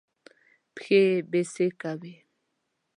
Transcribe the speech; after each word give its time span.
پښې 0.75 0.99
يې 1.11 1.17
بېسېکه 1.31 1.91
وې. 1.99 2.15